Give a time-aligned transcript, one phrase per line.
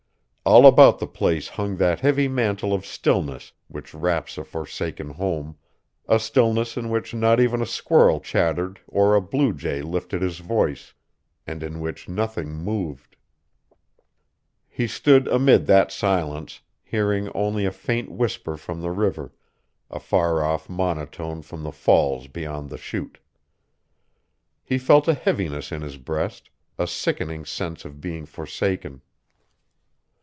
[0.43, 5.55] All about the place hung that heavy mantle of stillness which wraps a foresaken home,
[6.09, 10.39] a stillness in which not even a squirrel chattered or a blue jay lifted his
[10.39, 10.93] voice,
[11.47, 13.15] and in which nothing moved.
[14.67, 19.31] He stood amid that silence, hearing only a faint whisper from the river,
[19.89, 23.19] a far off monotone from the falls beyond the chute.
[24.63, 26.49] He felt a heaviness in his breast,
[26.79, 29.01] a sickening sense of being forsaken.